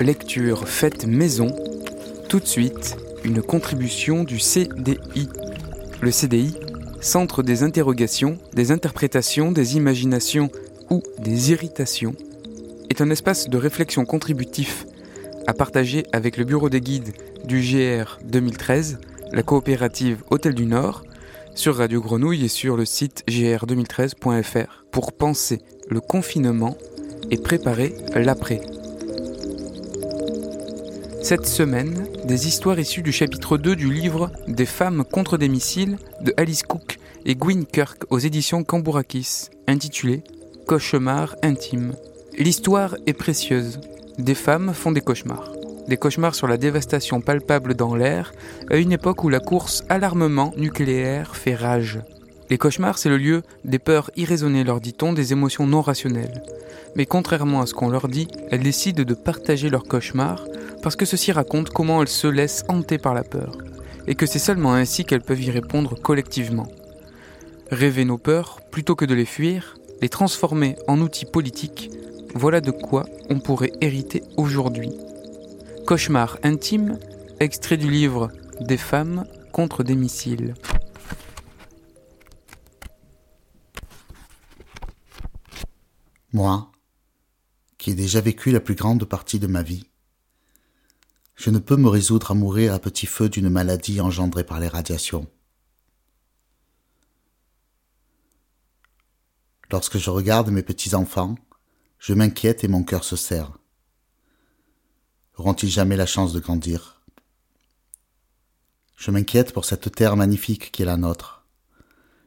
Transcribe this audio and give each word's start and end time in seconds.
lecture 0.00 0.68
faite 0.68 1.06
maison. 1.06 1.54
Tout 2.28 2.40
de 2.40 2.46
suite, 2.46 2.96
une 3.24 3.42
contribution 3.42 4.24
du 4.24 4.38
CDI. 4.38 5.28
Le 6.00 6.10
CDI, 6.10 6.54
Centre 7.00 7.42
des 7.42 7.62
interrogations, 7.62 8.38
des 8.52 8.72
interprétations, 8.72 9.52
des 9.52 9.76
imaginations 9.76 10.50
ou 10.90 11.02
des 11.20 11.52
irritations, 11.52 12.14
est 12.90 13.00
un 13.00 13.10
espace 13.10 13.48
de 13.48 13.56
réflexion 13.58 14.04
contributif 14.04 14.86
à 15.46 15.54
partager 15.54 16.04
avec 16.12 16.36
le 16.36 16.44
bureau 16.44 16.68
des 16.68 16.80
guides 16.80 17.12
du 17.44 17.60
GR 17.60 18.18
2013, 18.24 18.98
la 19.32 19.42
coopérative 19.42 20.22
Hôtel 20.30 20.54
du 20.54 20.66
Nord, 20.66 21.04
sur 21.54 21.76
Radio 21.76 22.00
Grenouille 22.00 22.44
et 22.44 22.48
sur 22.48 22.76
le 22.76 22.84
site 22.84 23.24
gr2013.fr 23.28 24.84
pour 24.90 25.12
penser 25.12 25.60
le 25.88 26.00
confinement 26.00 26.76
et 27.30 27.38
préparer 27.38 27.94
l'après. 28.14 28.60
Cette 31.28 31.46
semaine, 31.46 32.06
des 32.24 32.46
histoires 32.46 32.78
issues 32.78 33.02
du 33.02 33.10
chapitre 33.10 33.58
2 33.58 33.74
du 33.74 33.92
livre 33.92 34.30
Des 34.46 34.64
femmes 34.64 35.02
contre 35.04 35.36
des 35.36 35.48
missiles 35.48 35.98
de 36.20 36.32
Alice 36.36 36.62
Cook 36.62 37.00
et 37.24 37.34
Gwyn 37.34 37.64
Kirk 37.66 38.04
aux 38.10 38.20
éditions 38.20 38.62
Cambourakis, 38.62 39.48
intitulé 39.66 40.22
Cauchemar 40.68 41.34
intime. 41.42 41.96
L'histoire 42.38 42.94
est 43.08 43.12
précieuse. 43.12 43.80
Des 44.18 44.36
femmes 44.36 44.72
font 44.72 44.92
des 44.92 45.00
cauchemars. 45.00 45.50
Des 45.88 45.96
cauchemars 45.96 46.36
sur 46.36 46.46
la 46.46 46.58
dévastation 46.58 47.20
palpable 47.20 47.74
dans 47.74 47.96
l'air, 47.96 48.32
à 48.70 48.76
une 48.76 48.92
époque 48.92 49.24
où 49.24 49.28
la 49.28 49.40
course 49.40 49.82
à 49.88 49.98
l'armement 49.98 50.54
nucléaire 50.56 51.34
fait 51.34 51.56
rage. 51.56 51.98
Les 52.48 52.58
cauchemars, 52.58 52.98
c'est 52.98 53.08
le 53.08 53.18
lieu 53.18 53.42
des 53.64 53.78
peurs 53.78 54.10
irraisonnées, 54.16 54.62
leur 54.62 54.80
dit-on, 54.80 55.12
des 55.12 55.32
émotions 55.32 55.66
non 55.66 55.82
rationnelles. 55.82 56.42
Mais 56.94 57.04
contrairement 57.04 57.60
à 57.60 57.66
ce 57.66 57.74
qu'on 57.74 57.90
leur 57.90 58.08
dit, 58.08 58.28
elles 58.50 58.62
décident 58.62 59.02
de 59.02 59.14
partager 59.14 59.68
leurs 59.68 59.84
cauchemars 59.84 60.44
parce 60.82 60.94
que 60.94 61.04
ceci 61.04 61.32
raconte 61.32 61.70
comment 61.70 62.00
elles 62.00 62.08
se 62.08 62.28
laissent 62.28 62.64
hanter 62.68 62.98
par 62.98 63.12
la 63.12 63.24
peur, 63.24 63.58
et 64.06 64.14
que 64.14 64.26
c'est 64.26 64.38
seulement 64.38 64.74
ainsi 64.74 65.04
qu'elles 65.04 65.22
peuvent 65.22 65.42
y 65.42 65.50
répondre 65.50 66.00
collectivement. 66.00 66.68
Rêver 67.72 68.04
nos 68.04 68.18
peurs, 68.18 68.60
plutôt 68.70 68.94
que 68.94 69.04
de 69.04 69.14
les 69.14 69.24
fuir, 69.24 69.76
les 70.00 70.08
transformer 70.08 70.76
en 70.86 71.00
outils 71.00 71.26
politiques, 71.26 71.90
voilà 72.34 72.60
de 72.60 72.70
quoi 72.70 73.06
on 73.30 73.40
pourrait 73.40 73.72
hériter 73.80 74.22
aujourd'hui. 74.36 74.90
Cauchemar 75.86 76.38
intime, 76.44 76.98
extrait 77.40 77.76
du 77.76 77.90
livre 77.90 78.30
Des 78.60 78.76
femmes 78.76 79.24
contre 79.52 79.82
des 79.82 79.96
missiles. 79.96 80.54
Moi, 86.36 86.70
qui 87.78 87.92
ai 87.92 87.94
déjà 87.94 88.20
vécu 88.20 88.50
la 88.50 88.60
plus 88.60 88.74
grande 88.74 89.06
partie 89.06 89.38
de 89.38 89.46
ma 89.46 89.62
vie, 89.62 89.88
je 91.34 91.48
ne 91.48 91.58
peux 91.58 91.76
me 91.76 91.88
résoudre 91.88 92.30
à 92.30 92.34
mourir 92.34 92.74
à 92.74 92.78
petit 92.78 93.06
feu 93.06 93.30
d'une 93.30 93.48
maladie 93.48 94.02
engendrée 94.02 94.44
par 94.44 94.60
les 94.60 94.68
radiations. 94.68 95.26
Lorsque 99.70 99.96
je 99.96 100.10
regarde 100.10 100.50
mes 100.50 100.62
petits-enfants, 100.62 101.36
je 101.98 102.12
m'inquiète 102.12 102.64
et 102.64 102.68
mon 102.68 102.84
cœur 102.84 103.02
se 103.02 103.16
serre. 103.16 103.56
Auront-ils 105.38 105.70
jamais 105.70 105.96
la 105.96 106.04
chance 106.04 106.34
de 106.34 106.40
grandir? 106.40 107.00
Je 108.98 109.10
m'inquiète 109.10 109.54
pour 109.54 109.64
cette 109.64 109.90
terre 109.90 110.16
magnifique 110.16 110.70
qui 110.70 110.82
est 110.82 110.84
la 110.84 110.98
nôtre. 110.98 111.46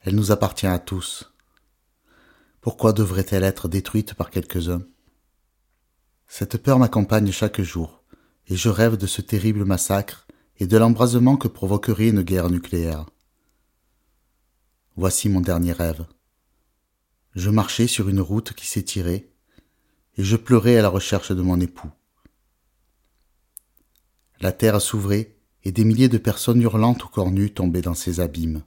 Elle 0.00 0.16
nous 0.16 0.32
appartient 0.32 0.66
à 0.66 0.80
tous. 0.80 1.31
Pourquoi 2.62 2.92
devrait-elle 2.92 3.42
être 3.42 3.66
détruite 3.66 4.14
par 4.14 4.30
quelques-uns 4.30 4.86
Cette 6.28 6.58
peur 6.58 6.78
m'accompagne 6.78 7.32
chaque 7.32 7.60
jour, 7.60 8.04
et 8.46 8.54
je 8.54 8.68
rêve 8.68 8.96
de 8.96 9.08
ce 9.08 9.20
terrible 9.20 9.64
massacre 9.64 10.28
et 10.58 10.68
de 10.68 10.78
l'embrasement 10.78 11.36
que 11.36 11.48
provoquerait 11.48 12.10
une 12.10 12.22
guerre 12.22 12.50
nucléaire. 12.50 13.06
Voici 14.94 15.28
mon 15.28 15.40
dernier 15.40 15.72
rêve. 15.72 16.06
Je 17.34 17.50
marchais 17.50 17.88
sur 17.88 18.08
une 18.08 18.20
route 18.20 18.52
qui 18.52 18.68
s'étirait, 18.68 19.28
et 20.16 20.22
je 20.22 20.36
pleurais 20.36 20.76
à 20.76 20.82
la 20.82 20.88
recherche 20.88 21.32
de 21.32 21.42
mon 21.42 21.58
époux. 21.58 21.90
La 24.40 24.52
terre 24.52 24.80
s'ouvrait, 24.80 25.36
et 25.64 25.72
des 25.72 25.84
milliers 25.84 26.08
de 26.08 26.18
personnes 26.18 26.62
hurlantes 26.62 27.02
ou 27.02 27.08
corps 27.08 27.32
nus 27.32 27.52
tombaient 27.52 27.82
dans 27.82 27.94
ces 27.94 28.20
abîmes. 28.20 28.62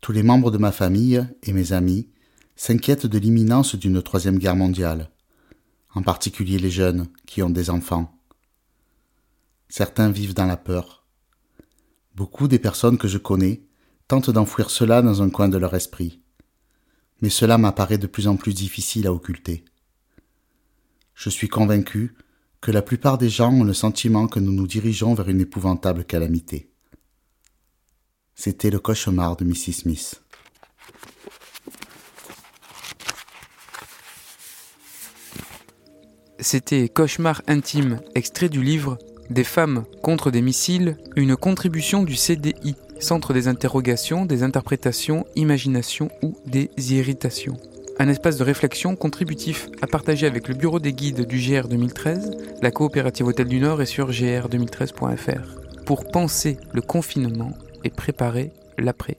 Tous 0.00 0.12
les 0.12 0.22
membres 0.22 0.50
de 0.50 0.58
ma 0.58 0.72
famille 0.72 1.26
et 1.42 1.52
mes 1.52 1.72
amis 1.72 2.08
s'inquiètent 2.54 3.06
de 3.06 3.18
l'imminence 3.18 3.74
d'une 3.74 4.02
troisième 4.02 4.38
guerre 4.38 4.56
mondiale, 4.56 5.10
en 5.94 6.02
particulier 6.02 6.58
les 6.58 6.70
jeunes 6.70 7.08
qui 7.26 7.42
ont 7.42 7.50
des 7.50 7.70
enfants. 7.70 8.12
Certains 9.68 10.10
vivent 10.10 10.34
dans 10.34 10.46
la 10.46 10.56
peur. 10.56 11.04
Beaucoup 12.14 12.48
des 12.48 12.58
personnes 12.58 12.98
que 12.98 13.08
je 13.08 13.18
connais 13.18 13.62
tentent 14.08 14.30
d'enfouir 14.30 14.70
cela 14.70 15.02
dans 15.02 15.22
un 15.22 15.30
coin 15.30 15.48
de 15.48 15.58
leur 15.58 15.74
esprit. 15.74 16.22
Mais 17.20 17.30
cela 17.30 17.58
m'apparaît 17.58 17.98
de 17.98 18.06
plus 18.06 18.28
en 18.28 18.36
plus 18.36 18.54
difficile 18.54 19.06
à 19.06 19.12
occulter. 19.12 19.64
Je 21.14 21.30
suis 21.30 21.48
convaincu 21.48 22.14
que 22.60 22.70
la 22.70 22.82
plupart 22.82 23.18
des 23.18 23.28
gens 23.28 23.52
ont 23.52 23.64
le 23.64 23.74
sentiment 23.74 24.28
que 24.28 24.40
nous 24.40 24.52
nous 24.52 24.66
dirigeons 24.66 25.14
vers 25.14 25.28
une 25.28 25.40
épouvantable 25.40 26.04
calamité. 26.04 26.70
C'était 28.38 28.68
le 28.68 28.78
cauchemar 28.78 29.34
de 29.36 29.44
Mrs. 29.44 29.72
Smith. 29.72 30.20
C'était 36.38 36.90
Cauchemar 36.90 37.42
intime, 37.48 37.98
extrait 38.14 38.50
du 38.50 38.62
livre 38.62 38.98
Des 39.30 39.42
femmes 39.42 39.84
contre 40.02 40.30
des 40.30 40.42
missiles, 40.42 40.98
une 41.16 41.34
contribution 41.34 42.04
du 42.04 42.14
CDI, 42.14 42.76
Centre 43.00 43.32
des 43.32 43.48
interrogations, 43.48 44.26
des 44.26 44.42
interprétations, 44.42 45.24
imaginations 45.34 46.10
ou 46.22 46.36
des 46.46 46.70
irritations. 46.92 47.56
Un 47.98 48.08
espace 48.08 48.36
de 48.36 48.44
réflexion 48.44 48.96
contributif 48.96 49.70
à 49.80 49.86
partager 49.86 50.26
avec 50.26 50.46
le 50.48 50.54
bureau 50.54 50.78
des 50.78 50.92
guides 50.92 51.26
du 51.26 51.38
GR 51.38 51.68
2013, 51.68 52.30
la 52.60 52.70
coopérative 52.70 53.26
Hôtel 53.26 53.48
du 53.48 53.60
Nord 53.60 53.80
et 53.80 53.86
sur 53.86 54.10
gr2013.fr, 54.10 55.84
pour 55.86 56.06
penser 56.06 56.58
le 56.74 56.82
confinement 56.82 57.52
et 57.86 57.90
préparer 57.90 58.50
l'après. 58.78 59.16